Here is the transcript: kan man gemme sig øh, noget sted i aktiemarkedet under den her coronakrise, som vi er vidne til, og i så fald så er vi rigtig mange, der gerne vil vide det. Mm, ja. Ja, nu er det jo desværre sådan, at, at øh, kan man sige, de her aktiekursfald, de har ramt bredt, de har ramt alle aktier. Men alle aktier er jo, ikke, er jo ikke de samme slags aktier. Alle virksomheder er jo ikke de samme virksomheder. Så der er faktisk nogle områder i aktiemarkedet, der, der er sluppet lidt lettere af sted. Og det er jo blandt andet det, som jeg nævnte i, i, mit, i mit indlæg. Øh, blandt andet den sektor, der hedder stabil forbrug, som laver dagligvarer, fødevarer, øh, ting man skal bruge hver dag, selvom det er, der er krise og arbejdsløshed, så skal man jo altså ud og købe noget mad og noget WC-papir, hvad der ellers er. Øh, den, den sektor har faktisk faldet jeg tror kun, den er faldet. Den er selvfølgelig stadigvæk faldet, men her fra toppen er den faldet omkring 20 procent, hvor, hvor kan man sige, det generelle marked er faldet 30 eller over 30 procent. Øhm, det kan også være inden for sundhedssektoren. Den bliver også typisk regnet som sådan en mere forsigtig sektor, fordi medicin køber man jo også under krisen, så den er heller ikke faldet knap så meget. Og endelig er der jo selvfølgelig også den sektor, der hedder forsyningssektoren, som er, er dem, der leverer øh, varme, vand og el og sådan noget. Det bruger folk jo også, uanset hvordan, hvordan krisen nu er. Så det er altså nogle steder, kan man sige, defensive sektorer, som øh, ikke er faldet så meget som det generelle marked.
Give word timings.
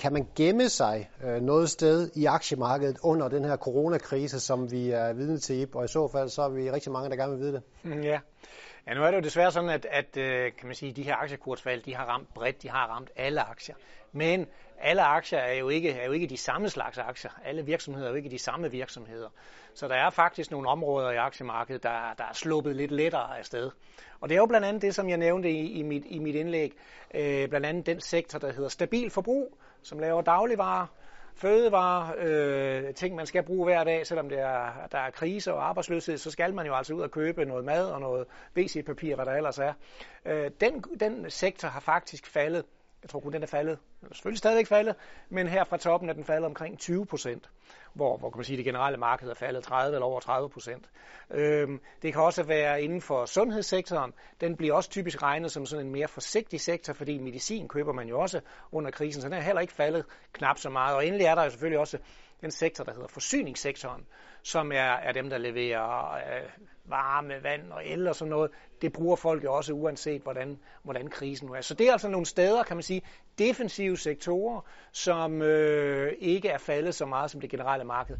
kan 0.00 0.12
man 0.12 0.26
gemme 0.36 0.68
sig 0.68 1.10
øh, 1.24 1.42
noget 1.42 1.70
sted 1.70 2.10
i 2.14 2.24
aktiemarkedet 2.24 2.98
under 3.02 3.28
den 3.28 3.44
her 3.44 3.56
coronakrise, 3.56 4.40
som 4.40 4.70
vi 4.70 4.90
er 4.90 5.12
vidne 5.12 5.38
til, 5.38 5.68
og 5.74 5.84
i 5.84 5.88
så 5.88 6.08
fald 6.08 6.28
så 6.28 6.42
er 6.42 6.48
vi 6.48 6.70
rigtig 6.70 6.92
mange, 6.92 7.10
der 7.10 7.16
gerne 7.16 7.32
vil 7.32 7.40
vide 7.40 7.52
det. 7.52 7.62
Mm, 7.82 8.02
ja. 8.02 8.20
Ja, 8.86 8.94
nu 8.94 9.02
er 9.02 9.10
det 9.10 9.16
jo 9.16 9.22
desværre 9.22 9.52
sådan, 9.52 9.70
at, 9.70 9.86
at 9.90 10.16
øh, 10.16 10.52
kan 10.58 10.66
man 10.66 10.74
sige, 10.74 10.92
de 10.92 11.02
her 11.02 11.16
aktiekursfald, 11.16 11.82
de 11.82 11.94
har 11.94 12.04
ramt 12.04 12.34
bredt, 12.34 12.62
de 12.62 12.70
har 12.70 12.86
ramt 12.86 13.10
alle 13.16 13.40
aktier. 13.40 13.74
Men 14.12 14.46
alle 14.80 15.02
aktier 15.02 15.38
er 15.38 15.54
jo, 15.54 15.68
ikke, 15.68 15.90
er 15.90 16.06
jo 16.06 16.12
ikke 16.12 16.26
de 16.26 16.36
samme 16.36 16.68
slags 16.68 16.98
aktier. 16.98 17.30
Alle 17.44 17.64
virksomheder 17.64 18.06
er 18.06 18.10
jo 18.10 18.16
ikke 18.16 18.30
de 18.30 18.38
samme 18.38 18.70
virksomheder. 18.70 19.28
Så 19.74 19.88
der 19.88 19.94
er 19.94 20.10
faktisk 20.10 20.50
nogle 20.50 20.68
områder 20.68 21.10
i 21.10 21.16
aktiemarkedet, 21.16 21.82
der, 21.82 22.14
der 22.18 22.24
er 22.24 22.32
sluppet 22.32 22.76
lidt 22.76 22.90
lettere 22.90 23.38
af 23.38 23.44
sted. 23.44 23.70
Og 24.20 24.28
det 24.28 24.34
er 24.34 24.38
jo 24.38 24.46
blandt 24.46 24.66
andet 24.66 24.82
det, 24.82 24.94
som 24.94 25.08
jeg 25.08 25.16
nævnte 25.18 25.50
i, 25.50 25.72
i, 25.72 25.82
mit, 25.82 26.02
i 26.06 26.18
mit 26.18 26.34
indlæg. 26.34 26.72
Øh, 27.14 27.48
blandt 27.48 27.66
andet 27.66 27.86
den 27.86 28.00
sektor, 28.00 28.38
der 28.38 28.52
hedder 28.52 28.68
stabil 28.68 29.10
forbrug, 29.10 29.58
som 29.82 29.98
laver 29.98 30.22
dagligvarer, 30.22 30.86
fødevarer, 31.34 32.14
øh, 32.18 32.94
ting 32.94 33.16
man 33.16 33.26
skal 33.26 33.42
bruge 33.42 33.64
hver 33.64 33.84
dag, 33.84 34.06
selvom 34.06 34.28
det 34.28 34.38
er, 34.38 34.88
der 34.92 34.98
er 34.98 35.10
krise 35.10 35.54
og 35.54 35.68
arbejdsløshed, 35.68 36.18
så 36.18 36.30
skal 36.30 36.54
man 36.54 36.66
jo 36.66 36.74
altså 36.74 36.94
ud 36.94 37.00
og 37.00 37.10
købe 37.10 37.44
noget 37.44 37.64
mad 37.64 37.86
og 37.86 38.00
noget 38.00 38.26
WC-papir, 38.56 39.14
hvad 39.14 39.24
der 39.24 39.32
ellers 39.32 39.58
er. 39.58 39.72
Øh, 40.24 40.50
den, 40.60 40.84
den 41.00 41.30
sektor 41.30 41.68
har 41.68 41.80
faktisk 41.80 42.26
faldet 42.26 42.64
jeg 43.02 43.10
tror 43.10 43.20
kun, 43.20 43.32
den 43.32 43.42
er 43.42 43.46
faldet. 43.46 43.78
Den 44.00 44.08
er 44.10 44.14
selvfølgelig 44.14 44.38
stadigvæk 44.38 44.66
faldet, 44.66 44.96
men 45.28 45.48
her 45.48 45.64
fra 45.64 45.76
toppen 45.76 46.08
er 46.08 46.12
den 46.12 46.24
faldet 46.24 46.46
omkring 46.46 46.78
20 46.78 47.06
procent, 47.06 47.50
hvor, 47.94 48.16
hvor 48.16 48.30
kan 48.30 48.38
man 48.38 48.44
sige, 48.44 48.56
det 48.56 48.64
generelle 48.64 48.98
marked 48.98 49.28
er 49.28 49.34
faldet 49.34 49.64
30 49.64 49.96
eller 49.96 50.06
over 50.06 50.20
30 50.20 50.50
procent. 50.50 50.90
Øhm, 51.30 51.80
det 52.02 52.12
kan 52.12 52.22
også 52.22 52.42
være 52.42 52.82
inden 52.82 53.00
for 53.00 53.24
sundhedssektoren. 53.24 54.12
Den 54.40 54.56
bliver 54.56 54.74
også 54.74 54.90
typisk 54.90 55.22
regnet 55.22 55.52
som 55.52 55.66
sådan 55.66 55.86
en 55.86 55.92
mere 55.92 56.08
forsigtig 56.08 56.60
sektor, 56.60 56.92
fordi 56.92 57.18
medicin 57.18 57.68
køber 57.68 57.92
man 57.92 58.08
jo 58.08 58.20
også 58.20 58.40
under 58.72 58.90
krisen, 58.90 59.22
så 59.22 59.28
den 59.28 59.36
er 59.36 59.40
heller 59.40 59.60
ikke 59.60 59.72
faldet 59.72 60.04
knap 60.32 60.58
så 60.58 60.70
meget. 60.70 60.96
Og 60.96 61.06
endelig 61.06 61.26
er 61.26 61.34
der 61.34 61.44
jo 61.44 61.50
selvfølgelig 61.50 61.78
også 61.78 61.98
den 62.40 62.50
sektor, 62.50 62.84
der 62.84 62.92
hedder 62.92 63.08
forsyningssektoren, 63.08 64.06
som 64.42 64.72
er, 64.72 64.92
er 64.92 65.12
dem, 65.12 65.30
der 65.30 65.38
leverer 65.38 66.14
øh, 66.14 66.50
varme, 66.84 67.42
vand 67.42 67.72
og 67.72 67.86
el 67.86 68.08
og 68.08 68.14
sådan 68.14 68.30
noget. 68.30 68.50
Det 68.82 68.92
bruger 68.92 69.16
folk 69.16 69.44
jo 69.44 69.54
også, 69.54 69.72
uanset 69.72 70.22
hvordan, 70.22 70.58
hvordan 70.82 71.08
krisen 71.08 71.46
nu 71.46 71.54
er. 71.54 71.60
Så 71.60 71.74
det 71.74 71.88
er 71.88 71.92
altså 71.92 72.08
nogle 72.08 72.26
steder, 72.26 72.62
kan 72.62 72.76
man 72.76 72.82
sige, 72.82 73.02
defensive 73.38 73.96
sektorer, 73.96 74.60
som 74.92 75.42
øh, 75.42 76.12
ikke 76.18 76.48
er 76.48 76.58
faldet 76.58 76.94
så 76.94 77.06
meget 77.06 77.30
som 77.30 77.40
det 77.40 77.50
generelle 77.50 77.84
marked. 77.84 78.16